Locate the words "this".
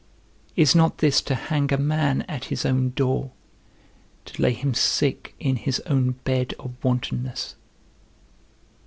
0.97-1.21